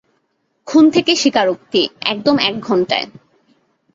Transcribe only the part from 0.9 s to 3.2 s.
থেকে স্বীকারোক্তি, একদম এক ঘণ্টায়।